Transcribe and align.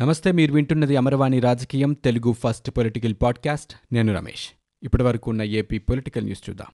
నమస్తే 0.00 0.32
మీరు 0.32 0.52
వింటున్నది 0.52 0.96
అమరవాణి 0.96 1.40
రాజకీయం 1.40 1.92
తెలుగు 1.92 2.32
ఫస్ట్ 2.32 2.70
పొలిటికల్ 2.70 3.14
పాడ్కాస్ట్. 3.22 3.94
నేను 3.94 4.14
రమేష్. 4.14 4.48
ఇప్పటి 4.82 5.02
వరకు 5.02 5.30
ఉన్న 5.30 5.42
ఏపీ 5.42 5.78
పొలిటికల్ 5.78 6.24
న్యూస్ 6.24 6.50
చూద్దాం. 6.50 6.66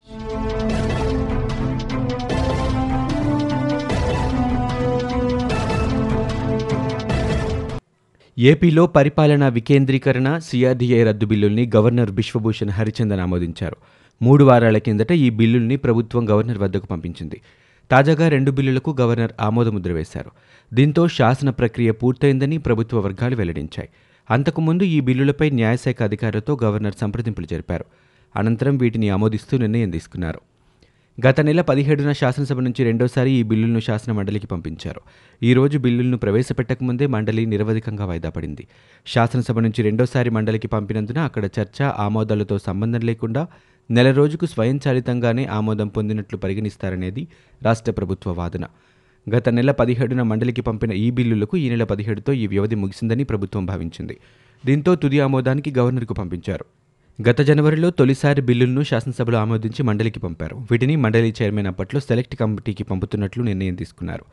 ఏపీలో 8.39 8.87
పరిపాలనా 8.87 9.49
వికేంద్రీకరణ 9.49 10.39
సిఆర్డీఏ 10.39 11.05
రద్దు 11.05 11.27
బిల్లుల్ని 11.27 11.71
గవర్నర్ 11.77 12.11
బిశ్వభూషణ్ 12.11 12.71
హరిచందన్ 12.71 13.21
ఆమోదించారు. 13.21 13.77
మూడు 14.23 14.45
వారాల 14.45 14.79
కిందట 14.79 15.13
ఈ 15.13 15.31
బిల్లుల్ని 15.31 15.77
ప్రభుత్వం 15.77 16.31
గవర్నర్ 16.31 16.59
వద్దకు 16.59 16.87
పంపించింది. 16.87 17.41
తాజాగా 17.93 18.29
రెండు 18.29 18.51
బిల్లులకు 18.51 18.97
గవర్నర్ 19.01 19.33
ఆమోదముద్ర 19.41 19.93
వేశారు. 19.93 20.31
దీంతో 20.75 21.09
శాసన 21.09 21.51
ప్రక్రియ 21.51 21.93
పూర్తయిందని 21.93 22.59
ప్రభుత్వ 22.59 22.99
వర్గాలు 22.99 23.37
వెల్లడించాయి. 23.37 23.89
అంతకుముందు 24.31 24.83
ఈ 24.83 25.01
బిల్లులపై 25.01 25.51
న్యాయశాఖ 25.51 26.03
అధికారులతో 26.03 26.59
గవర్నర్ 26.65 26.95
సంప్రదింపులు 27.01 27.47
జరిపారు. 27.47 27.85
అనంతరం 28.37 28.77
వీటిని 28.77 29.09
ఆమోదిస్తూ 29.09 29.59
నిర్ణయం 29.59 29.91
తీసుకున్నారు. 29.91 30.41
గత 31.27 31.41
నెల 31.41 31.61
పదిహేడున 31.61 32.13
శాసనసభ 32.13 32.61
నుంచి 32.61 32.85
రెండోసారి 32.85 33.31
ఈ 33.31 33.43
బిల్లులను 33.43 33.81
శాసన 33.81 34.13
మండలికి 34.13 34.47
పంపించారు. 34.47 35.01
ఈ 35.43 35.55
రోజు 35.55 35.79
బిల్లులను 35.79 36.19
ప్రవేశపెట్టకముందే 36.19 37.07
మండలి 37.07 37.47
నిరవధికంగా 37.47 38.05
వాయిదా 38.05 38.31
పడింది. 38.31 38.67
శాసనసభ 39.07 39.59
నుంచి 39.59 39.83
రెండోసారి 39.83 40.31
మండలికి 40.31 40.69
పంపినందున 40.69 41.19
అక్కడ 41.19 41.45
చర్చ 41.45 41.83
ఆమోదాలతో 41.83 42.59
సంబంధం 42.59 43.01
లేకుండా 43.01 43.47
నెల 43.93 44.11
రోజుకు 44.11 44.47
స్వయంచాలితంగానే 44.47 45.45
ఆమోదం 45.45 45.89
పొందినట్లు 45.89 46.39
పరిగణిస్తారనేది 46.39 47.29
రాష్ట్ర 47.63 47.93
ప్రభుత్వ 47.93 48.33
వాదన. 48.33 48.65
గత 49.35 49.49
నెల 49.49 49.71
పదిహేడున 49.71 50.23
మండలికి 50.23 50.63
పంపిన 50.63 50.93
ఈ 50.93 51.11
బిల్లులకు 51.11 51.57
ఈ 51.57 51.69
నెల 51.69 51.85
పదిహేడుతో 51.85 52.33
ఈ 52.33 52.47
వ్యవధి 52.47 52.75
ముగిసిందని 52.75 53.25
ప్రభుత్వం 53.25 53.67
భావించింది. 53.67 54.19
దీంతో 54.67 54.95
తుది 54.95 55.21
ఆమోదానికి 55.21 55.75
గవర్నర్కు 55.79 56.15
పంపించారు. 56.15 56.65
గత 57.29 57.41
జనవరిలో 57.41 57.91
తొలిసారి 57.91 58.43
బిల్లులను 58.43 58.83
శాసనసభలో 58.83 59.39
ఆమోదించి 59.39 59.83
మండలికి 59.83 60.21
పంపారు. 60.21 60.57
వీటిని 60.71 60.97
మండలి 60.97 61.35
చైర్మన్ 61.43 61.67
అప్పట్లో 61.67 62.01
సెలెక్ట్ 62.01 62.37
కమిటీకి 62.37 62.85
పంపుతున్నట్లు 62.85 63.43
నిర్ణయం 63.43 63.75
తీసుకున్నారు. 63.75 64.25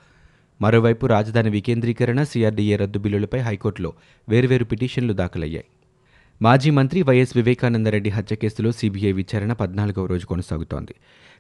మరోవైపు 0.62 1.06
రాజధాని 1.06 1.50
వికేంద్రీకరణ 1.50 2.24
సిఆర్డీఏ 2.24 2.76
రద్దు 2.76 3.00
బిల్లులపై 3.00 3.40
హైకోర్టులో 3.40 3.94
వేర్వేరు 4.30 4.64
పిటిషన్లు 4.64 5.14
దాఖలయ్యాయి. 5.14 5.66
మాజీ 6.42 6.70
మంత్రి 6.70 7.02
వైఎస్ 7.02 7.38
వివేకానందరెడ్డి 7.38 8.10
హత్య 8.10 8.36
కేసులో 8.36 8.72
సీబీఐ 8.72 9.12
విచారణ 9.12 9.54
పద్నాలుగవ 9.54 10.06
రోజు 10.06 10.26
కొనసాగుతోంది. 10.26 10.96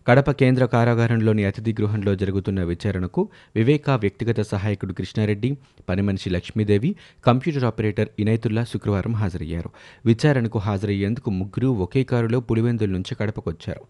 కడప 0.08 0.32
కేంద్ర 0.32 0.66
కారాగారంలోని 0.66 1.44
అతిథి 1.44 1.76
గృహంలో 1.82 2.16
జరుగుతున్న 2.16 2.64
విచారణకు 2.64 3.30
వివేకా 3.56 3.96
వ్యక్తిగత 3.96 4.42
సహాయకుడు 4.42 4.94
కృష్ణారెడ్డి 4.94 5.58
పనిమనిషి 5.90 6.30
లక్ష్మీదేవి 6.30 6.96
కంప్యూటర్ 7.26 7.64
ఆపరేటర్ 7.64 8.08
ఇనైతుల్లా 8.20 8.64
శుక్రవారం 8.64 9.14
హాజరయ్యారు. 9.14 9.70
విచారణకు 10.06 10.60
హాజరయ్యేందుకు 10.60 11.30
ముగ్గురు 11.30 11.68
ఒకే 11.68 12.04
కారులో 12.04 12.40
పులివెందుల 12.40 12.90
నుంచి 12.90 13.16
కడపకొచ్చారు. 13.16 13.82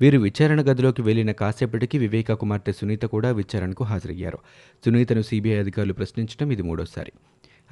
వీరు 0.00 0.18
విచారణ 0.18 0.60
గదిలోకి 0.60 1.02
వెళ్ళిన 1.02 1.32
కాసేపటికి 1.32 1.98
వివేక 1.98 2.32
కుమార్తె 2.32 2.72
సునీత 2.72 3.02
కూడా 3.02 3.30
విచారణకు 3.30 3.84
హాజరయ్యారు. 3.84 4.38
సునీతను 4.84 5.22
సీబీఐ 5.22 5.58
అధికారులు 5.58 5.92
ప్రశ్నించడం 5.92 6.52
ఇది 6.52 6.62
మూడోసారి. 6.62 7.12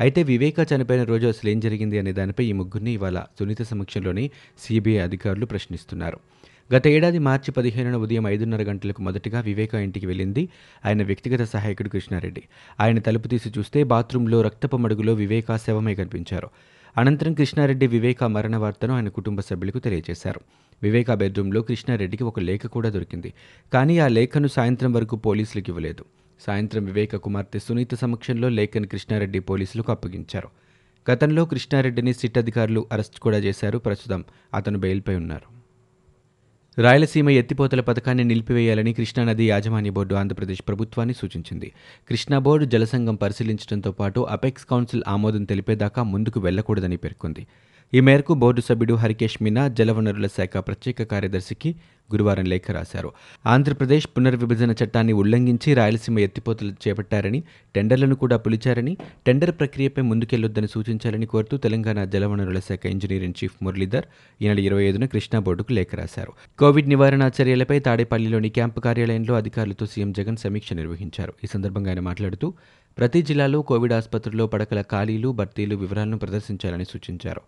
అయితే 0.00 0.23
వివేక 0.23 0.55
చనిపోయిన 0.75 1.05
రోజు 1.05 1.27
అసలు 1.27 1.50
ఏం 1.50 1.61
జరిగింది 1.61 1.98
అనే 1.98 2.12
దానిపై 2.12 2.45
ఈ 2.45 2.53
ముగ్గురిని 2.53 2.92
ఇవాళ 2.92 3.23
సునీత 3.39 3.62
సమక్షంలోనే 3.62 4.31
సీబీఐ 4.59 4.98
అధికారులు 4.98 5.47
ప్రశ్నిస్తున్నారు. 5.47 6.19
గత 6.75 6.86
ఏడాది 6.86 7.19
మార్చి 7.19 7.53
పదిహేనున 7.53 7.97
ఉదయం 7.97 8.27
ఐదున్నర 8.27 8.62
గంటలకు 8.62 9.03
మొదటగా 9.03 9.41
వివేక 9.41 9.75
ఇంటికి 9.75 10.06
వెళ్ళింది 10.06 10.48
ఆయన 10.84 11.03
వ్యక్తిగత 11.03 11.42
సహాయకుడు 11.42 11.89
కృష్ణారెడ్డి. 11.89 12.42
ఆయన 12.81 12.98
తలుపు 12.98 13.28
తీసి 13.28 13.53
చూస్తే 13.59 13.84
బాత్రూంలో 13.84 14.42
రక్తపు 14.42 14.77
మడుగులో 14.77 15.14
వివేక 15.14 15.56
శవమే 15.56 15.95
కనిపించారు. 15.95 16.51
అనంతరం 16.97 17.33
కృష్ణారెడ్డి 17.34 17.86
వివేక 17.86 18.25
మరణ 18.25 18.56
వార్తను 18.56 18.95
ఆయన 18.95 19.08
కుటుంబ 19.08 19.41
సభ్యులకు 19.41 19.79
తెలియజేశారు. 19.79 20.41
వివేక 20.83 21.14
బెడ్రూమ్లో 21.14 21.62
కృష్ణారెడ్డికి 21.62 22.25
ఒక 22.25 22.41
లేఖ 22.41 22.67
కూడా 22.67 22.89
దొరికింది. 22.89 23.33
కానీ 23.73 23.98
ఆ 23.98 24.08
లేఖను 24.08 24.47
సాయంత్రం 24.47 24.92
వరకు 24.92 25.17
పోలీసులకు 25.17 25.70
ఇవ్వలేదు. 25.70 26.05
సాయంత్రం 26.40 26.84
వివేక 26.84 27.17
కుమార్తె 27.17 27.58
సునీత 27.58 27.95
సమక్షంలో 27.95 28.48
లేఖన్ 28.48 28.86
కృష్ణారెడ్డి 28.86 29.39
పోలీసులకు 29.39 29.92
అప్పగించారు. 29.92 30.48
గతంలో 31.11 31.45
కృష్ణారెడ్డిని 31.45 32.14
సిట్ 32.14 32.39
అధికారులు 32.39 32.86
అరెస్ట్ 32.92 33.20
కూడా 33.20 33.39
చేశారు. 33.39 33.78
ప్రస్తుతం 33.78 34.24
అతను 34.55 34.78
బెయిల్పై 34.78 35.17
ఉన్నారు. 35.17 35.55
రాయలసీమ 36.80 37.30
ఎత్తిపోతల 37.30 37.80
పథకాన్ని 37.80 38.24
నిలిపివేయాలని 38.24 38.92
కృష్ణానది 38.92 39.44
యాజమాన్య 39.48 39.90
బోర్డు 39.90 40.14
ఆంధ్రప్రదేశ్ 40.14 40.62
ప్రభుత్వాన్ని 40.68 41.14
సూచించింది. 41.14 41.73
కృష్ణా 42.08 42.39
బోర్డు 42.39 42.67
జలసంఘం 42.67 43.14
పరిశీలించడంతో 43.14 43.92
పాటు 43.92 44.20
అపెక్స్ 44.20 44.67
కౌన్సిల్ 44.67 45.02
ఆమోదం 45.08 45.44
తెలిపేదాకా 45.44 46.02
ముందుకు 46.02 46.40
వెళ్ళకూడదని 46.40 46.96
పేర్కొంది. 46.96 47.46
ఈ 47.92 48.00
మేరకు 48.00 48.34
బోర్డు 48.34 48.61
సభ్యుడు 48.61 48.95
హరికేష్ 48.95 49.36
మీనా 49.42 49.68
జలవనరుల 49.68 50.27
శాఖ 50.27 50.56
ప్రత్యేక 50.56 51.02
కార్యదర్శికి 51.02 51.70
గురువారం 52.12 52.45
లేఖ 52.45 52.70
రాశారు. 52.70 53.12
ఆంధ్రప్రదేశ్ 53.46 54.06
పునర్విభజన 54.17 54.74
చట్టాన్ని 54.84 55.12
ఉల్లంఘించి 55.12 55.74
రాయలసీమ 55.74 56.18
ఎత్తిపోతలు 56.18 56.73
చేపట్టారని 56.84 57.40
టెండర్లను 57.74 58.14
కూడా 58.14 58.36
పులిచారని 58.36 58.96
టెండర్ 59.27 59.50
ప్రక్రియపై 59.50 60.02
ముందుకెళ్ళొద్దని 60.02 60.68
సూచించాలని 60.68 61.27
కోరుతూ 61.27 61.56
తెలంగాణ 61.56 62.05
జలవనరుల 62.05 62.58
శాఖ 62.58 62.86
ఇంజనీర్ 62.86 63.24
ఇన్ 63.24 63.34
చీఫ్ 63.44 63.56
మురళీధర్ 63.62 64.05
ఈ 64.42 64.48
నెల 64.48 64.58
ఇరవై 64.58 64.84
ఐదున 64.84 65.05
కృష్ణా 65.05 65.40
బోర్డుకు 65.40 65.73
లేఖ 65.73 65.94
రాశారు. 65.94 66.33
కోవిడ్ 66.58 66.89
నివారణ 66.89 67.30
చర్యలపై 67.40 67.78
తాడేపల్లిలోని 67.78 68.48
క్యాంపు 68.48 68.80
కార్యాలయంలో 68.80 69.34
అధికారులతో 69.34 69.86
సీఎం 69.86 70.12
జగన్ 70.12 70.36
సమీక్ష 70.36 70.73
నిర్వహించారు. 70.73 71.34
ఈ 71.44 71.46
సందర్భంగా 71.46 71.89
ఆయన 71.89 72.00
మాట్లాడుతూ 72.00 72.55
ప్రతి 72.98 73.23
జిల్లాలో 73.23 73.62
కోవిడ్ 73.62 73.92
ఆసుపత్రుల్లో 73.92 74.46
పడకల 74.46 74.83
ఖాళీలు 74.83 75.28
భర్తీలు 75.28 75.77
వివరాలను 75.77 76.18
ప్రదర్శించాలని 76.18 76.84
సూచించారు. 76.84 77.40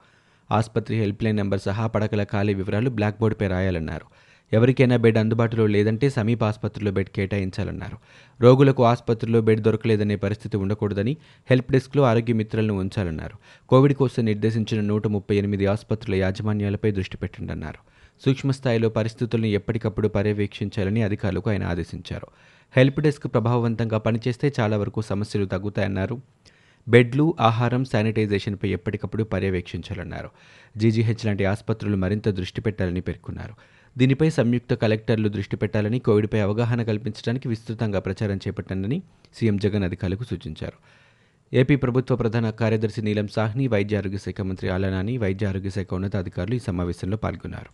ఆసుపత్రి 0.51 0.99
హెల్ప్లైన్ 0.99 1.37
నెంబర్ 1.37 1.61
సహా 1.61 1.87
పడకల 1.87 2.25
ఖాళీ 2.25 2.55
వివరాలు 2.55 2.91
బ్లాక్ 2.91 3.21
బోర్డుపై 3.21 3.47
రాయాలన్నారు. 3.47 4.07
ఎవరికైనా 4.53 4.97
బెడ్ 4.97 5.19
అందుబాటులో 5.19 5.67
లేదంటే 5.67 6.11
సమీప 6.11 6.45
ఆసుపత్రిలో 6.45 6.91
బెడ్ 6.91 7.09
కేటాయించాలన్నారు. 7.09 7.97
రోగులకు 8.41 8.85
ఆసుపత్రిలో 8.85 9.41
బెడ్ 9.41 9.61
దొరకలేదనే 9.61 10.17
పరిస్థితి 10.17 10.57
ఉండకూడదని 10.57 11.17
హెల్ప్ 11.51 11.73
డెస్క్లో 11.73 12.03
ఆరోగ్య 12.03 12.33
మిత్రులను 12.33 12.75
ఉంచాలన్నారు. 12.75 13.67
కోవిడ్ 13.69 13.95
కోసం 13.95 14.25
నిర్దేశించిన 14.25 14.81
నూట 14.81 15.07
ముప్పై 15.07 15.37
ఎనిమిది 15.37 15.67
ఆసుపత్రుల 15.67 16.15
యాజమాన్యాలపై 16.15 16.91
దృష్టి 16.91 17.17
పెట్టండన్నారు. 17.17 17.79
సూక్ష్మస్థాయిలో 18.25 18.89
పరిస్థితులను 18.89 19.47
ఎప్పటికప్పుడు 19.47 20.09
పర్యవేక్షించాలని 20.09 21.03
అధికారులకు 21.03 21.51
ఆయన 21.51 21.65
ఆదేశించారు. 21.65 22.27
హెల్ప్ 22.77 23.01
డెస్క్ 23.01 23.27
ప్రభావవంతంగా 23.27 23.99
పనిచేస్తే 23.99 24.53
చాలా 24.61 24.77
వరకు 24.77 25.01
సమస్యలు 25.01 25.45
తగ్గుతాయన్నారు. 25.45 26.21
బెడ్లు 26.89 27.35
ఆహారం 27.41 27.85
శానిటైజేషన్పై 27.85 28.69
ఎప్పటికప్పుడు 28.69 29.25
పర్యవేక్షించాలన్నారు. 29.25 30.31
జీజీహెచ్ 30.77 31.27
లాంటి 31.27 31.45
ఆసుపత్రులు 31.45 31.97
మరింత 31.97 32.29
దృష్టి 32.29 32.61
పెట్టాలని 32.61 33.01
పేర్కొన్నారు. 33.01 33.55
దీనిపై 33.99 34.31
సంయుక్త 34.31 34.75
కలెక్టర్లు 34.75 35.29
దృష్టి 35.29 35.57
పెట్టాలని 35.57 35.99
కోవిడ్పై 35.99 36.41
అవగాహన 36.41 36.83
కల్పించడానికి 36.83 37.49
విస్తృతంగా 37.49 37.99
ప్రచారం 37.99 38.37
చేపట్టాలని 38.37 39.03
సీఎం 39.35 39.57
జగన్ 39.57 39.85
అధికారులకు 39.85 40.25
సూచించారు. 40.25 40.79
ఏపీ 41.57 41.77
ప్రభుత్వ 41.77 42.17
ప్రధాన 42.17 42.51
కార్యదర్శి 42.51 43.03
నీలం 43.03 43.29
సాహ్ని 43.29 43.67
వైద్య 43.67 43.97
ఆరోగ్య 43.97 44.19
శాఖ 44.19 44.41
మంత్రి 44.41 44.69
ఆలనాని 44.69 45.19
వైద్య 45.19 45.47
ఆరోగ్య 45.47 45.71
శాఖ 45.71 45.95
ఉన్నతాధికారులు 45.95 46.55
ఈ 46.55 46.59
సమావేశంలో 46.59 47.17
పాల్గొన్నారు. 47.17 47.71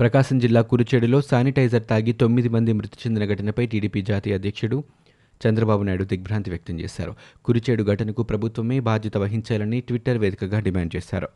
ప్రకాశం 0.00 0.38
జిల్లా 0.38 0.62
కురుచేడులో 0.62 1.22
శానిటైజర్ 1.22 1.84
తాగి 1.84 2.12
తొమ్మిది 2.12 2.48
మంది 2.48 2.72
మృతి 2.72 2.98
చెందిన 3.06 3.34
ఘటనపై 3.34 3.66
టీడీపీ 3.66 4.02
జాతీయ 4.02 4.34
అధ్యక్షుడు 4.34 4.84
చంద్రబాబు 5.46 5.82
నాయుడు 5.82 6.04
దిగ్భ్రాంతి 6.04 6.50
వ్యక్తం 6.50 6.80
చేశారు. 6.80 7.14
కురిచేడు 7.44 7.84
ఘటనకు 7.84 8.22
ప్రభుత్వమే 8.22 8.80
బాధ్యత 8.80 9.16
వహించాలని 9.16 9.80
ట్విట్టర్ 9.80 10.18
వేదికగా 10.18 10.60
డిమాండ్ 10.60 10.96
చేశారు. 10.96 11.28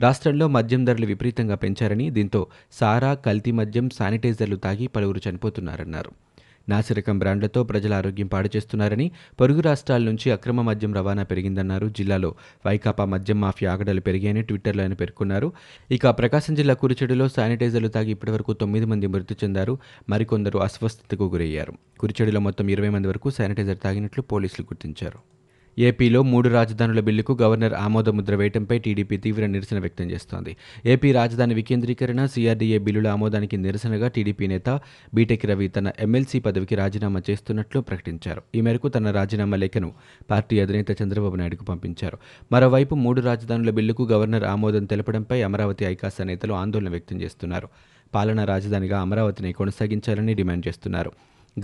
రాష్ట్రంలో 0.00 0.48
మద్యం 0.48 0.84
ధరలు 0.84 1.06
విపరీతంగా 1.06 1.54
పెంచారని 1.54 2.10
దీంతో 2.10 2.46
సారా 2.72 3.14
కల్తీ 3.14 3.50
మద్యం 3.50 3.90
శానిటైజర్లు 3.90 4.56
తాగి 4.56 4.86
పలువురు 4.86 5.20
చనిపోతున్నారన్నారు. 5.28 6.27
నాసిరకం 6.68 7.18
బ్రాండ్లతో 7.18 7.64
ప్రజల 7.64 7.94
ఆరోగ్యం 7.94 8.26
పాడు 8.26 8.50
చేస్తున్నారని 8.56 9.10
పొరుగు 9.40 9.60
రాష్ట్రాల 9.60 10.02
నుంచి 10.02 10.30
అక్రమ 10.30 10.62
మద్యం 10.62 10.94
రవాణా 10.94 11.22
పెరిగిందన్నారు. 11.22 11.88
జిల్లాలో 11.88 12.34
వైకాపా 12.66 13.04
మద్యం 13.04 13.40
మాఫియా 13.40 13.72
ఆగడలు 13.72 14.00
పెరిగాయని 14.00 14.42
ట్విట్టర్లో 14.42 14.82
ఆయన 14.82 14.92
పేర్కొన్నారు. 14.92 15.52
ఇక 15.90 16.06
ప్రకాశం 16.06 16.54
జిల్లా 16.54 16.74
కురిచెడులో 16.74 17.28
శానిటైజర్లు 17.28 17.88
తాగి 17.88 18.10
ఇప్పటివరకు 18.10 18.52
తొమ్మిది 18.52 18.86
మంది 18.86 19.06
మృతి 19.06 19.36
చెందారు. 19.44 19.78
మరికొందరు 20.08 20.58
అస్వస్థతకు 20.58 21.24
గురయ్యారు. 21.24 21.72
కురిచెడులో 22.00 22.40
మొత్తం 22.40 22.68
ఇరవై 22.68 22.88
మంది 22.88 23.08
వరకు 23.08 23.30
శానిటైజర్ 23.30 23.78
తాగినట్లు 23.84 24.22
పోలీసులు 24.22 24.64
గుర్తించారు. 24.64 25.37
ఏపీలో 25.78 26.22
మూడు 26.22 26.48
రాజధానుల 26.48 27.00
బిల్లుకు 27.00 27.38
గవర్నర్ 27.42 27.74
ఆమోదముద్ర 27.74 28.34
వేయటంపై 28.34 28.78
టీడీపీ 28.78 29.16
తీవ్ర 29.16 29.46
నిరసన 29.46 29.78
వ్యక్తం 29.78 30.10
చేస్తోంది. 30.10 30.56
ఏపీ 30.86 31.12
రాజధాని 31.12 31.54
వికేంద్రీకరణ 31.54 32.26
సీఆర్డీఏ 32.26 32.78
బిల్లుల 32.78 33.08
ఆమోదానికి 33.08 33.56
నిరసనగా 33.56 34.08
టీడీపీ 34.08 34.46
నేత 34.46 34.80
బీటెక్ 35.14 35.46
రవి 35.46 35.68
తన 35.68 35.92
ఎమ్మెల్సీ 36.00 36.40
పదవికి 36.40 36.74
రాజీనామా 36.74 37.22
చేస్తున్నట్లు 37.30 37.80
ప్రకటించారు. 37.80 38.42
ఈ 38.54 38.60
మేరకు 38.60 38.88
తన 38.88 39.10
రాజీనామా 39.10 39.56
లేఖను 39.56 39.92
పార్టీ 40.30 40.60
అధినేత 40.60 41.02
చంద్రబాబు 41.02 41.36
నాయుడుకు 41.36 41.64
పంపించారు. 41.64 42.18
మరోవైపు 42.52 42.94
మూడు 42.94 43.20
రాజధానుల 43.20 43.70
బిల్లుకు 43.70 44.02
గవర్నర్ 44.02 44.44
ఆమోదం 44.44 44.84
తెలపడంపై 44.84 45.42
అమరావతి 45.42 45.84
ఐకాస 45.84 46.20
నేతలు 46.22 46.52
ఆందోళన 46.52 46.88
వ్యక్తం 46.88 47.22
చేస్తున్నారు. 47.22 47.68
పాలనా 48.14 48.44
రాజధానిగా 48.44 49.00
అమరావతిని 49.00 49.52
కొనసాగించాలని 49.52 50.34
డిమాండ్ 50.34 50.68
చేస్తున్నారు. 50.68 51.12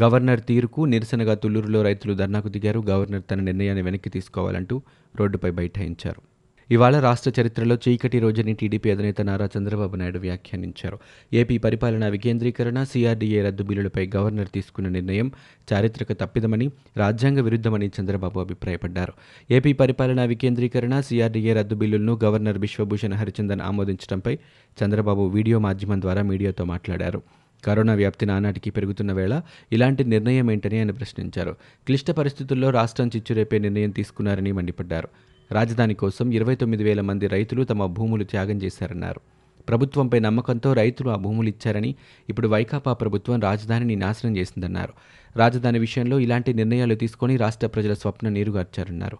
గవర్నర్ 0.02 0.41
తీరుకు 0.41 0.81
నిరసనగా 0.85 1.35
తుళ్ళూరులో 1.35 1.82
రైతులు 1.82 2.14
ధర్నాకు 2.14 2.49
దిగారు. 2.49 2.85
గవర్నర్ 2.88 3.23
తన 3.31 3.41
నిర్ణయాన్ని 3.41 3.82
వెనక్కి 3.82 4.11
తీసుకోవాలంటూ 4.11 4.82
రోడ్డుపై 5.20 5.50
బైఠాయించారు. 5.50 6.23
ఇవాళ 6.70 7.00
రాష్ట్ర 7.00 7.32
చరిత్రలో 7.41 7.79
చీకటి 7.88 8.19
రోజని 8.19 8.55
టీడీపీ 8.55 8.91
అధినేత 8.91 9.20
నారా 9.20 9.49
చంద్రబాబు 9.58 9.96
నాయుడు 9.96 10.19
వ్యాఖ్యానించారు. 10.19 10.99
ఏపీ 11.32 11.58
పరిపాలన 11.58 12.08
వికేంద్రీకరణ 12.08 12.85
సీఆర్డీఏ 12.85 13.43
రద్దు 13.43 13.62
బిల్లులపై 13.62 14.11
గవర్నర్ 14.17 14.49
తీసుకున్న 14.55 14.88
నిర్ణయం 14.88 15.32
చారిత్రక 15.73 16.12
తప్పిదమని 16.12 16.70
రాజ్యాంగ 16.96 17.41
విరుద్ధమని 17.41 17.91
చంద్రబాబు 18.00 18.41
అభిప్రాయపడ్డారు. 18.41 19.12
ఏపీ 19.50 19.73
పరిపాలన 19.73 20.25
వికేంద్రీకరణ 20.25 21.00
సీఆర్డీఏ 21.00 21.52
రద్దు 21.52 21.75
బిల్లులను 21.75 22.19
గవర్నర్ 22.25 22.58
బిశ్వభూషణ్ 22.58 23.12
హరిచందన్ 23.12 23.61
ఆమోదించడంపై 23.61 24.38
చంద్రబాబు 24.85 25.26
వీడియో 25.26 25.58
మాధ్యమం 25.58 26.00
ద్వారా 26.00 26.23
మీడియాతో 26.23 26.64
మాట్లాడారు. 26.64 27.23
కరోనా 27.64 27.94
వ్యాప్తి 27.94 28.26
నానాటికి 28.26 28.70
పెరుగుతున్న 28.70 29.12
వేళ 29.12 29.40
ఇలాంటి 29.72 30.05
నిర్ణయం 30.05 30.50
ఏంటని 30.50 30.78
ఆయన 30.78 30.90
ప్రశ్నించారు. 30.90 31.56
క్లిష్ట 31.87 32.11
పరిస్థితుల్లో 32.11 32.70
రాష్ట్రం 32.70 33.08
చిచ్చురేపే 33.08 33.58
నిర్ణయం 33.58 33.90
తీసుకున్నారని 33.90 34.52
మండిపడ్డారు. 34.52 35.08
రాజధాని 35.52 35.94
కోసం 35.94 36.32
ఇరవై 36.32 36.55
తొమ్మిది 36.55 36.84
వేల 36.84 37.00
మంది 37.00 37.26
రైతులు 37.26 37.64
తమ 37.64 37.87
భూములు 37.87 38.25
త్యాగం 38.25 38.56
చేశారన్నారు. 38.56 39.20
ప్రభుత్వంపై 39.69 40.19
నమ్మకంతో 40.19 40.72
రైతులు 40.72 41.11
ఆ 41.11 41.16
భూములు 41.16 41.49
ఇచ్చారని 41.49 41.94
ఇప్పుడు 42.28 42.49
వైకాపా 42.49 42.93
ప్రభుత్వం 42.93 43.40
రాజధానిని 43.40 43.96
నాశనం 43.96 44.37
చేసిందన్నారు. 44.37 44.93
రాజధాని 45.37 45.78
విషయంలో 45.78 46.20
ఇలాంటి 46.20 46.55
నిర్ణయాలు 46.55 46.94
తీసుకొని 46.94 47.37
రాష్ట్ర 47.37 47.67
ప్రజల 47.67 47.94
స్వప్న 47.94 48.28
నీరుగార్చారన్నారు. 48.28 49.19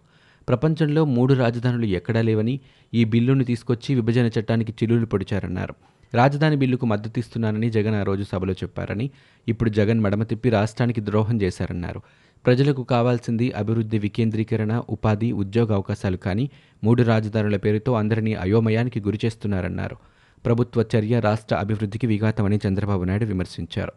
ప్రపంచంలో 0.49 1.05
మూడు 1.05 1.33
రాజధానులు 1.33 1.85
ఎక్కడా 1.85 2.21
లేవని 2.21 2.59
ఈ 2.93 3.03
బిల్లును 3.03 3.43
తీసుకొచ్చి 3.43 3.95
విభజన 3.95 4.29
చట్టానికి 4.39 4.71
చిల్లులు 4.71 5.05
పొడిచారన్నారు. 5.05 5.75
రాజధాని 6.13 6.55
బిల్లుకు 6.55 6.85
మద్దతిస్తున్నానని 6.85 7.69
జగన్ 7.69 7.95
ఆ 7.95 8.03
రోజు 8.03 8.23
సభలో 8.23 8.53
చెప్పారని 8.53 9.09
ఇప్పుడు 9.47 9.69
జగన్ 9.69 9.99
మడమ 9.99 10.23
తిప్పి 10.23 10.49
రాష్ట్రానికి 10.49 11.01
ద్రోహం 11.01 11.41
చేశారన్నారు. 11.41 12.01
ప్రజలకు 12.45 12.83
కావాల్సింది 12.83 13.51
అభివృద్ధి 13.51 13.99
వికేంద్రీకరణ 13.99 14.81
ఉపాధి 14.89 15.31
ఉద్యోగ 15.31 15.73
అవకాశాలు 15.73 16.17
కానీ 16.17 16.49
మూడు 16.83 17.03
రాజధానుల 17.03 17.57
పేరుతో 17.57 17.93
అందరినీ 17.93 18.33
అయోమయానికి 18.33 18.99
గురిచేస్తున్నారన్నారు 18.99 19.95
ప్రభుత్వ 20.45 20.85
చర్య 20.95 21.19
రాష్ట్ర 21.19 21.55
అభివృద్ధికి 21.55 22.07
విఘాతమని 22.07 22.59
చంద్రబాబు 22.67 23.03
నాయుడు 23.03 23.25
విమర్శించారు. 23.25 23.91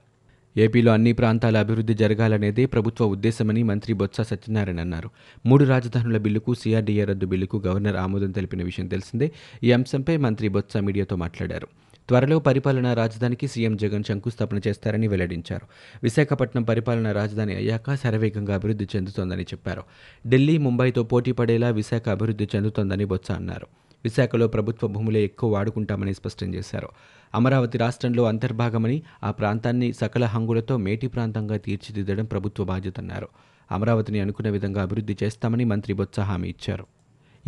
ఏపీలో 0.57 0.93
అన్ని 0.93 1.13
ప్రాంతాల 1.13 1.59
అభివృద్ధి 1.59 1.95
జరగాలనేదే 1.95 2.67
ప్రభుత్వ 2.67 3.05
ఉద్దేశమని 3.05 3.63
మంత్రి 3.63 3.93
బొత్స 3.93 4.21
సత్యనారాయణ 4.21 4.81
అన్నారు. 4.81 5.11
మూడు 5.47 5.65
రాజధానుల 5.65 6.19
బిల్లుకు 6.19 6.55
సీఆర్డీఏ 6.55 7.05
రద్దు 7.05 7.27
బిల్లుకు 7.27 7.63
గవర్నర్ 7.67 7.97
ఆమోదం 7.97 8.31
తెలిపిన 8.31 8.63
విషయం 8.63 8.87
తెలిసిందే. 8.87 9.33
ఈ 9.63 9.73
అంశంపై 9.73 10.17
మంత్రి 10.17 10.49
బొత్స 10.49 10.77
మీడియాతో 10.77 11.17
మాట్లాడారు. 11.17 11.69
త్వరలో 12.09 12.39
పరిపాలనా 12.39 12.95
రాజధానికి 12.95 13.49
సీఎం 13.49 13.77
జగన్ 13.77 14.05
శంకుస్థాపన 14.05 14.61
చేస్తారని 14.67 15.09
వెల్లడించారు. 15.09 15.67
విశాఖపట్నం 16.03 16.63
పరిపాలనా 16.63 17.13
రాజధాని 17.13 17.55
అయ్యాక 17.55 17.95
శరవేగంగా 17.95 18.55
అభివృద్ధి 18.55 18.89
చెందుతోందని 18.97 19.43
చెప్పారు. 19.43 19.83
ఢిల్లీ 20.29 20.59
ముంబైతో 20.59 21.03
పోటీ 21.03 21.33
పడేలా 21.33 21.69
విశాఖ 21.69 22.09
అభివృద్ధి 22.09 22.49
చెందుతోందని 22.57 23.05
బొత్స 23.05 23.31
అన్నారు. 23.31 23.67
విశాఖలో 24.05 24.49
ప్రభుత్వ 24.49 24.89
భూములే 24.89 25.25
ఎక్కువ 25.25 25.53
వాడుకుంటామని 25.53 26.15
స్పష్టం 26.15 26.55
చేశారు. 26.55 26.89
అమరావతి 27.35 27.79
రాష్ట్రంలో 27.79 28.25
అంతర్భాగమని 28.25 29.03
ఆ 29.25 29.31
ప్రాంతాన్ని 29.31 29.93
సకల 29.93 30.25
హంగులతో 30.25 30.77
మేటి 30.77 31.07
ప్రాంతంగా 31.07 31.57
తీర్చిదిద్దడం 31.57 32.25
ప్రభుత్వ 32.25 32.65
బాధ్యతన్నారు. 32.65 33.29
అమరావతిని 33.73 34.21
అనుకున్న 34.21 34.51
విధంగా 34.51 34.83
అభివృద్ధి 34.83 35.17
చేస్తామని 35.23 35.65
మంత్రి 35.65 35.95
బొత్స 35.95 36.21
హామీ 36.21 36.49
ఇచ్చారు. 36.49 36.87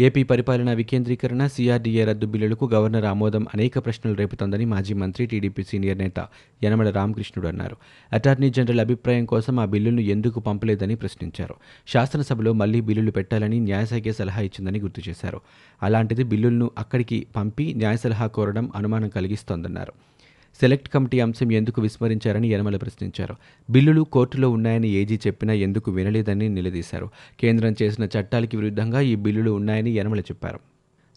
ఏపీ 0.00 0.22
పరిపాలనా 0.22 0.72
వికేంద్రీకరణ 0.72 1.46
సీఆర్డీఏ 1.46 2.04
రద్దు 2.04 2.26
బిల్లులకు 2.26 2.70
గవర్నర్ 2.74 3.04
ఆమోదం 3.04 3.46
అనేక 3.54 3.78
ప్రశ్నలు 3.78 4.14
రేపుతోందని 4.14 4.64
మాజీ 4.64 4.94
మంత్రి 4.94 5.26
టీడీపీ 5.26 5.62
సీనియర్ 5.62 5.98
నేత 5.98 6.26
యనమల 6.64 6.90
రామకృష్ణుడు 6.90 7.48
అన్నారు. 7.48 7.76
అటార్నీ 8.12 8.50
జనరల్ 8.50 8.80
అభిప్రాయం 8.80 9.24
కోసం 9.24 9.60
ఆ 9.60 9.64
బిల్లును 9.64 10.00
ఎందుకు 10.00 10.40
పంపలేదని 10.40 10.94
ప్రశ్నించారు. 10.94 11.54
శాసనసభలో 11.88 12.52
మళ్ళీ 12.52 12.80
బిల్లులు 12.80 13.10
పెట్టాలని 13.10 13.60
న్యాయశాఖ 13.60 14.08
సలహా 14.18 14.40
ఇచ్చిందని 14.40 14.80
గుర్తు 14.80 15.02
చేశారు. 15.08 15.40
అలాంటిది 15.82 16.22
బిల్లులను 16.22 16.70
అక్కడికి 16.78 17.26
పంపి 17.36 17.74
న్యాయ 17.74 17.96
సలహా 17.96 18.26
కోరడం 18.26 18.70
అనుమానం 18.76 19.08
కలిగిస్తోందన్నారు. 19.08 19.92
సెలెక్ట్ 20.60 20.88
కమిటీ 20.88 21.20
అంశం 21.20 21.52
ఎందుకు 21.52 21.82
విస్మరించారని 21.82 22.48
యనమల 22.48 22.76
ప్రశ్నించారు. 22.76 23.36
బిల్లులు 23.70 24.02
కోర్టులో 24.02 24.50
ఉన్నాయని 24.50 24.88
ఏజీ 24.88 25.16
చెప్పినా 25.26 25.52
ఎందుకు 25.52 25.90
వినలేదని 25.90 26.48
నిలదీశారు. 26.48 27.10
కేంద్రం 27.40 27.74
చేసిన 27.82 28.04
చట్టాలకి 28.04 28.56
విరుద్ధంగా 28.56 29.00
ఈ 29.00 29.14
బిల్లులు 29.14 29.50
ఉన్నాయని 29.50 29.90
యనమల 29.90 30.20
చెప్పారు. 30.20 30.60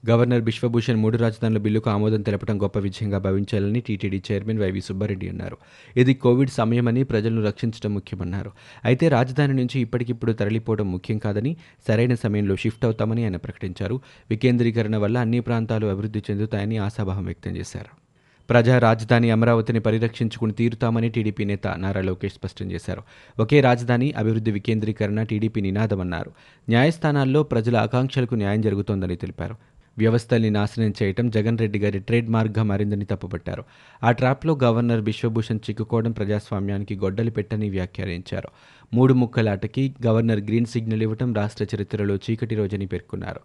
గవర్నర్ 0.10 0.42
బిశ్వభూషణ్ 0.42 0.98
మూడు 0.98 1.18
రాజధానుల 1.18 1.58
బిల్లుకు 1.58 1.90
ఆమోదం 1.90 2.22
తెలపడం 2.22 2.64
గొప్ప 2.64 2.80
విజయంగా 2.80 3.18
భావించాలని 3.18 3.82
T T D 3.82 4.24
chairman 4.32 4.60
Y V 4.60 4.82
Subbareddy 4.82 5.30
అన్నారు. 5.30 5.58
ఇది 5.98 6.14
కోవిడ్ 6.14 6.50
సమయమని 6.50 7.04
ప్రజలను 7.04 7.44
రక్షించడం 7.44 7.94
ముఖ్యమన్నారు. 7.94 8.52
అయితే 8.86 9.08
రాజధాని 9.08 9.54
నుంచి 9.54 9.80
ఇప్పటికిప్పుడు 9.80 10.32
తరలిపోవడం 10.32 10.92
ముఖ్యం 10.92 11.18
కాదని 11.18 11.58
సరైన 11.88 12.16
సమయంలో 12.16 12.56
షిఫ్ట్ 12.56 12.86
అవుతామని 12.86 13.24
ఆయన 13.24 13.36
ప్రకటించారు. 13.36 14.00
వికేంద్రీకరణ 14.30 14.98
వల్ల 14.98 15.18
అన్ని 15.18 15.40
ప్రాంతాలు 15.40 15.88
అభివృద్ధి 15.88 16.24
చెందుతాయని 16.32 16.78
ఆశాభావం 16.78 17.26
వ్యక్తం 17.26 17.58
చేశారు. 17.58 18.03
ప్రజా 18.50 18.80
రాజధాని 18.80 19.32
అమరావతిని 19.32 19.80
పరిరక్షించుకుని 19.80 20.54
తీరుతామని 20.54 21.10
టీడీపీ 21.10 21.44
నేత 21.44 21.68
నారా 21.68 22.02
లోకేష్ 22.02 22.34
స్పష్టం 22.34 22.72
చేశారు. 22.72 23.02
ఒకే 23.40 23.62
రాజధాని 23.62 24.12
అభివృద్ధి 24.12 24.52
వికేంద్రీకరణ 24.52 25.24
టీడీపీ 25.24 25.62
నినాదమన్నారు. 25.62 26.32
న్యాయస్థానాల్లో 26.70 27.44
ప్రజల 27.44 27.78
ఆకాంక్షలకు 27.78 28.36
న్యాయం 28.36 28.62
జరుగుతోందని 28.62 29.16
తెలిపారు. 29.16 29.56
వ్యవస్థల్ని 29.98 30.50
నాశనం 30.50 30.94
చేయటం 31.04 31.30
జగన్ 31.30 31.58
రెడ్డి 31.58 31.80
గారి 31.80 32.00
ట్రేడ్ 32.00 32.30
మార్క్గా 32.30 32.64
మారిందని 32.64 33.06
తప్పుపట్టారు. 33.06 33.64
ఆ 34.04 34.12
ట్రాప్లో 34.12 34.60
గవర్నర్ 34.64 35.02
బిశ్వభూషణ్ 35.02 35.60
చిక్కుకోవడం 35.70 36.12
ప్రజాస్వామ్యానికి 36.12 36.96
గొడ్డలి 36.96 37.32
పెట్టని 37.32 37.70
వ్యాఖ్యానించారు. 37.70 38.50
మూడు 38.94 39.14
ముక్కలాటకి 39.14 39.96
గవర్నర్ 40.06 40.40
గ్రీన్ 40.40 40.66
సిగ్నల్ 40.66 41.02
ఇవ్వడం 41.02 41.34
రాష్ట్ర 41.34 41.66
చరిత్రలో 41.76 42.16
చీకటి 42.16 42.56
రోజని 42.56 42.86
పేర్కొన్నారు. 42.86 43.40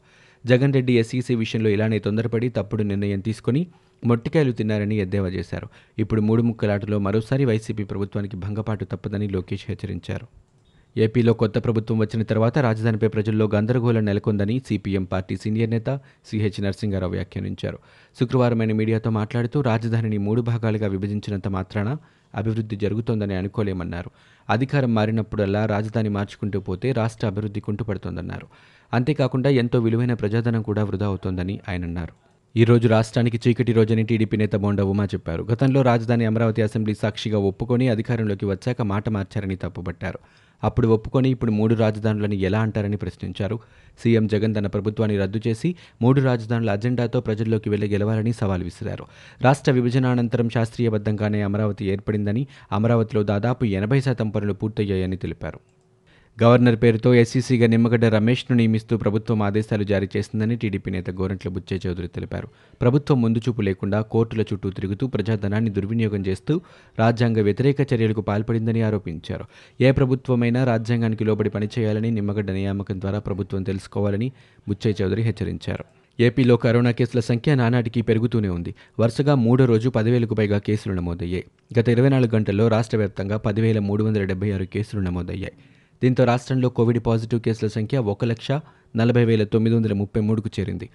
జగన్ 0.46 0.74
రెడ్డి 0.74 0.98
ఎస్ఈసీ 0.98 1.34
విషయంలో 1.34 1.70
ఇలానే 1.70 1.98
తొందరపడి 1.98 2.48
తప్పుడు 2.48 2.82
నిర్ణయం 2.82 3.20
తీసుకుని 3.20 3.66
మొట్టికాయలు 4.06 4.52
తిన్నారని 4.52 4.96
ఎద్దేవా 4.96 5.28
చేశారు. 5.28 5.68
ఇప్పుడు 5.98 6.20
మూడు 6.20 6.42
ముక్కలాటలో 6.42 6.98
మరోసారి 6.98 7.44
వైసీపీ 7.44 7.84
ప్రభుత్వానికి 7.84 8.36
భంగపాటు 8.36 8.84
తప్పదని 8.84 9.28
లోకేష్ 9.28 9.64
హెచ్చరించారు. 9.68 10.26
ఏపీలో 10.96 11.32
కొత్త 11.32 11.58
ప్రభుత్వం 11.58 11.98
వచ్చిన 11.98 12.22
తర్వాత 12.22 12.58
రాజధానిపై 12.58 13.08
ప్రజల్లో 13.08 13.50
గందరగోళం 13.54 14.04
నెలకొందని 14.04 14.58
సిపిఎం 14.58 15.04
పార్టీ 15.04 15.36
సీనియర్ 15.36 15.70
నేత 15.70 16.00
సిహెచ్ 16.26 16.62
నరసింహారావు 16.62 17.12
వ్యాఖ్యానించారు. 17.12 17.78
శుక్రవారం 18.20 18.60
ఆయన 18.60 18.72
మీడియాతో 18.72 19.10
మాట్లాడుతూ 19.10 19.60
రాజధానిని 19.60 20.18
మూడు 20.18 20.42
భాగాలుగా 20.42 20.86
విభజించినంత 20.86 21.48
మాత్రాన 21.48 21.96
అభివృద్ధి 22.34 22.76
జరుగుతోందని 22.76 23.34
అనుకోలేమన్నారు. 23.34 24.10
అధికారం 24.50 24.94
మారినప్పుడల్లా 24.94 25.66
రాజధాని 25.66 26.08
మార్చుకుంటూ 26.08 26.60
పోతే 26.60 26.92
రాష్ట్ర 26.92 27.26
అభివృద్ధి 27.26 27.60
కుంటుపడుతోందన్నారు. 27.60 28.46
అంతేకాకుండా 28.92 29.50
ఎంతో 29.50 29.78
విలువైన 29.80 30.14
ప్రజాధనం 30.14 30.62
కూడా 30.62 30.84
వృధా 30.84 31.06
అవుతోందని 31.06 31.60
ఆయన 31.68 31.84
అన్నారు. 31.84 32.27
ఈ 32.56 32.64
రోజు 32.64 32.88
రాష్ట్రానికి 32.88 33.40
చీకటి 33.48 33.72
రోజని 33.72 34.02
టీడీపీ 34.02 34.36
నేత 34.36 34.56
బోండా 34.56 34.84
ఉమా 34.84 35.04
చెప్పారు. 35.04 35.42
గతంలో 35.42 35.82
రాజధాని 35.82 36.24
అమరావతి 36.24 36.62
అసెంబ్లీ 36.62 36.94
సాక్షిగా 36.94 37.38
ఒప్పుకొని 37.38 37.88
అధికారంలోకి 37.88 38.46
వచ్చాక 38.46 38.82
మాట 38.82 39.08
మార్చారని 39.08 39.56
తప్పుపట్టారు. 39.56 40.18
అప్పుడు 40.64 40.88
ఒప్పుకొని 40.88 41.28
ఇప్పుడు 41.28 41.50
మూడు 41.50 41.74
రాజధానులని 41.74 42.36
ఎలా 42.36 42.60
అంటారని 42.60 42.96
ప్రశ్నించారు. 42.96 43.58
సీఎం 44.02 44.26
జగన్ 44.26 44.54
తన 44.54 44.66
ప్రభుత్వాన్ని 44.66 45.18
రద్దు 45.18 45.40
చేసి 45.46 45.74
మూడు 46.02 46.20
రాజధానుల 46.20 46.70
అజెండాతో 46.70 47.20
ప్రజల్లోకి 47.20 47.70
వెళ్ళి 47.70 47.88
గెలవాలని 47.88 48.32
సవాల్ 48.32 48.62
విసిరారు. 48.62 49.06
రాష్ట్ర 49.42 49.72
విభజన 49.72 50.06
అనంతరం 50.06 50.50
శాస్త్రీయబద్ధంగానే 50.50 51.42
అమరావతి 51.42 51.84
ఏర్పడిందని 51.84 52.46
అమరావతిలో 52.72 53.22
దాదాపు 53.22 53.64
ఎనభై 53.64 54.00
శాతం 54.00 54.30
పనులు 54.30 54.52
పూర్తయ్యాయని 54.52 55.16
తెలిపారు. 55.16 55.60
గవర్నర్ 56.42 56.76
పేరుతో 56.76 57.14
ఎస్సీసీగా 57.14 57.66
నిమ్మగడ్డ 57.66 58.04
రమేష్ను 58.04 58.56
నియమిస్తూ 58.56 58.96
ప్రభుత్వం 58.96 59.42
ఆదేశాలు 59.42 59.84
జారీ 59.84 60.08
చేసిందని 60.16 60.56
టీడీపీ 60.56 60.90
నేత 60.90 61.10
గోరంట్ల 61.10 61.48
బుచ్చే 61.48 61.80
చౌదరి 61.86 62.08
తెలిపారు. 62.08 62.48
ప్రభుత్వం 62.80 63.22
ముందుచూపు 63.22 63.62
లేకుండా 63.62 64.00
కోర్టుల 64.00 64.42
చుట్టూ 64.42 64.70
తిరుగుతూ 64.70 65.06
ప్రజాధనాన్ని 65.06 65.70
దుర్వినియోగం 65.70 66.26
చేస్తూ 66.26 66.60
రాజ్యాంగ 66.98 67.40
వ్యతిరేక 67.40 67.76
చర్యలకు 67.94 68.20
పాల్పడిందని 68.20 68.82
ఆరోపించారు. 68.82 69.44
ఏ 69.80 69.90
ప్రభుత్వమైనా 69.90 70.64
రాజ్యాంగానికి 70.64 71.24
లోబడి 71.24 71.50
పనిచేయాలని 71.50 72.10
నిమ్మగడ్డ 72.10 72.50
నియామకం 72.50 73.00
ద్వారా 73.00 73.18
ప్రభుత్వం 73.18 73.62
తెలుసుకోవాలని 73.62 74.32
బుచ్చే 74.68 74.94
చౌదరి 75.02 75.22
హెచ్చరించారు. 75.22 75.84
ఏపీలో 76.20 76.56
కరోనా 76.56 76.90
కేసుల 76.90 77.20
సంఖ్య 77.20 77.54
నానాటికి 77.54 78.02
పెరుగుతూనే 78.02 78.48
ఉంది. 78.48 78.74
వరుసగా 79.00 79.34
మూడో 79.34 79.64
రోజు 79.64 79.88
పదివేలకు 79.88 80.34
పైగా 80.34 80.58
కేసులు 80.58 80.94
నమోదయ్యాయి. 80.94 81.44
గత 81.80 81.88
ఇరవై 81.88 82.08
నాలుగు 82.08 82.34
గంటల్లో 82.34 82.68
రాష్ట్ర 82.68 82.96
వ్యాప్తంగా 82.96 83.36
పదివేల 83.36 83.78
మూడు 83.78 84.04
వందల 84.04 84.24
డెబ్బై 84.24 84.50
ఆరు 84.50 84.64
కేసులు 84.64 85.00
నమోదయ్యాయి. 85.00 85.52
దీంతో 86.02 86.24
రాష్ట్రంలో 86.24 86.68
కోవిడ్ 86.68 86.98
పాజిటివ్ 87.06 87.40
కేసుల 87.40 87.68
సంఖ్య 87.68 87.98
ఒక 87.98 88.24
లక్ష 88.24 88.52
నలభై 88.96 89.24
వేల 89.24 89.44
తొమ్మిది 89.44 89.76
వందల 89.76 89.92
ముప్పై 89.92 90.20
మూడుకు 90.20 90.50
చేరింది. 90.60 90.88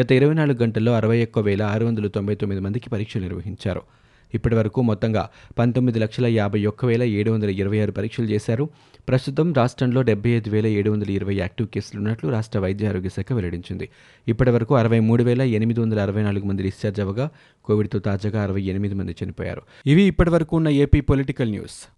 గత 0.00 0.12
ఇరవై 0.12 0.34
నాలుగు 0.34 0.62
గంటల్లో 0.62 0.94
అరవై 0.94 1.22
ఒక్క 1.22 1.38
వేల 1.38 1.62
ఆరు 1.62 1.86
వందల 1.86 2.06
తొంభై 2.06 2.34
తొమ్మిది 2.34 2.62
మందికి 2.62 2.90
పరీక్షలు 2.90 3.22
నిర్వహించారు. 3.22 3.82
ఇప్పటి 4.34 4.54
వరకు 4.54 4.82
మొత్తంగా 4.82 5.28
పంతొమ్మిది 5.58 5.98
లక్షల 5.98 6.26
యాభై 6.26 6.66
ఒక్క 6.66 6.84
వేల 6.84 7.02
ఏడు 7.02 7.30
వందల 7.30 7.50
ఇరవై 7.50 7.80
ఆరు 7.80 7.92
పరీక్షలు 7.92 8.26
చేశారు. 8.26 8.68
ప్రస్తుతం 9.08 9.52
రాష్ట్రంలో 9.52 10.02
డెబ్బై 10.02 10.30
ఐదు 10.30 10.50
వేల 10.50 10.66
ఏడు 10.66 10.90
వందల 10.90 11.10
ఇరవై 11.10 11.34
యాక్టివ్ 11.34 11.68
కేసులు 11.68 12.00
ఉన్నట్లు 12.00 12.30
రాష్ట్ర 12.30 12.58
వైద్య 12.58 12.88
ఆరోగ్య 12.88 13.08
శాఖ 13.08 13.32
వెల్లడించింది. 13.32 13.88
ఇప్పటి 14.28 14.50
వరకు 14.50 14.74
అరవై 14.74 15.00
మూడు 15.00 15.22
వేల 15.22 15.42
ఎనిమిది 15.42 15.80
వందల 15.80 16.00
అరవై 16.00 16.22
నాలుగు 16.22 16.44
మంది 16.44 16.62
డిశ్చార్జ్ 16.62 17.00
అవ్వగా 17.00 17.28
కోవిడ్తో 17.64 17.98
తాజాగా 17.98 18.42
అరవై 18.42 18.62
ఎనిమిది 18.62 18.94
మంది 18.94 19.16
చనిపోయారు. 19.24 19.62
ఇవి 19.86 20.02
ఇప్పటివరకు 20.02 20.56
ఉన్న 20.56 20.68
ఏపీ 20.68 21.00
పొలిటికల్ 21.00 21.50
న్యూస్. 21.50 21.97